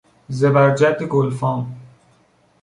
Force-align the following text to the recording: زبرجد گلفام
زبرجد 0.29 1.03
گلفام 1.03 1.75